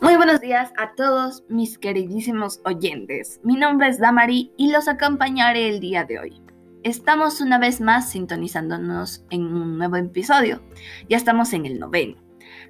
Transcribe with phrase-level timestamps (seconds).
[0.00, 3.40] Muy buenos días a todos mis queridísimos oyentes.
[3.42, 6.40] Mi nombre es Damari y los acompañaré el día de hoy.
[6.84, 10.62] Estamos una vez más sintonizándonos en un nuevo episodio.
[11.08, 12.14] Ya estamos en el noveno.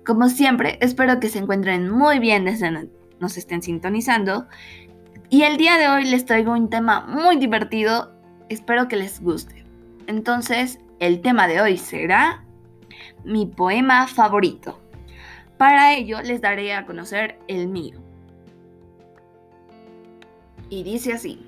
[0.06, 2.88] Como siempre, espero que se encuentren muy bien desde
[3.20, 4.46] nos estén sintonizando.
[5.28, 8.10] Y el día de hoy les traigo un tema muy divertido.
[8.48, 9.66] Espero que les guste.
[10.06, 12.42] Entonces, el tema de hoy será
[13.22, 14.80] mi poema favorito.
[15.58, 17.98] Para ello les daré a conocer el mío.
[20.70, 21.44] Y dice así,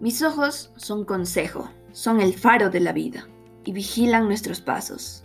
[0.00, 3.28] mis ojos son consejo, son el faro de la vida
[3.64, 5.22] y vigilan nuestros pasos.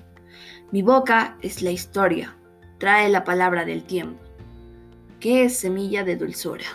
[0.72, 2.38] Mi boca es la historia,
[2.80, 4.22] trae la palabra del tiempo,
[5.22, 6.66] que es semilla de dulzura.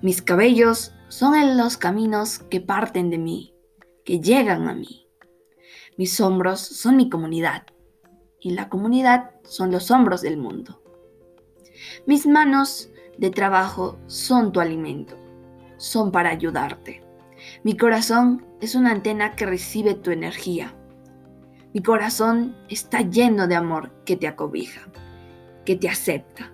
[0.00, 3.54] Mis cabellos son en los caminos que parten de mí,
[4.04, 5.08] que llegan a mí.
[5.98, 7.66] Mis hombros son mi comunidad
[8.40, 10.82] y la comunidad son los hombros del mundo.
[12.06, 15.16] Mis manos de trabajo son tu alimento,
[15.76, 17.02] son para ayudarte.
[17.62, 20.74] Mi corazón es una antena que recibe tu energía.
[21.74, 24.88] Mi corazón está lleno de amor que te acobija,
[25.64, 26.52] que te acepta.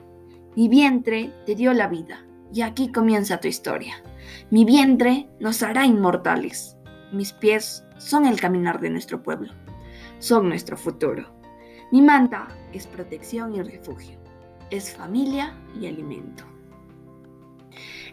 [0.56, 4.02] Mi vientre te dio la vida y aquí comienza tu historia.
[4.50, 6.76] Mi vientre nos hará inmortales.
[7.12, 9.52] Mis pies son el caminar de nuestro pueblo,
[10.18, 11.34] son nuestro futuro.
[11.94, 14.18] Mi manta es protección y refugio,
[14.72, 16.42] es familia y alimento.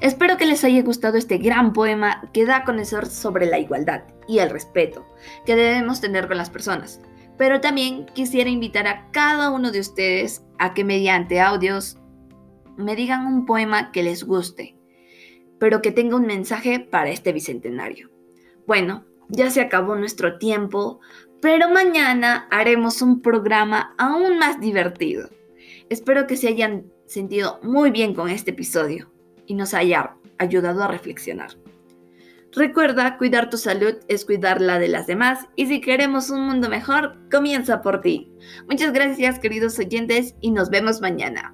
[0.02, 4.04] Espero que les haya gustado este gran poema que da a conocer sobre la igualdad
[4.28, 5.08] y el respeto
[5.48, 7.02] que debemos tener con las personas.
[7.40, 11.98] Pero también quisiera invitar a cada uno de ustedes a que mediante audios
[12.78, 14.78] me digan un poema que les guste,
[15.59, 18.12] pero que tenga un mensaje para este bicentenario.
[18.68, 21.00] Bueno, ya se acabó nuestro tiempo,
[21.42, 25.30] pero mañana haremos un programa aún más divertido.
[25.89, 29.11] Espero que se hayan sentido muy bien con este episodio
[29.46, 31.50] y nos haya ayudado a reflexionar.
[32.53, 36.69] Recuerda, cuidar tu salud es cuidar la de las demás y si queremos un mundo
[36.69, 38.31] mejor, comienza por ti.
[38.69, 41.53] Muchas gracias queridos oyentes y nos vemos mañana.